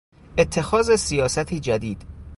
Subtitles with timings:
[0.37, 2.05] اتخاذ سیاستی جدید